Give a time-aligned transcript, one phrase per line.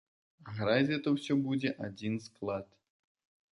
[0.45, 2.65] А граць гэта ўсё будзе адзін склад.